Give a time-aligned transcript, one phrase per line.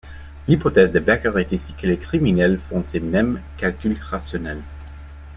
[0.47, 4.63] L'hypothèse de Becker est ici que les criminels font ces mêmes calculs rationnels.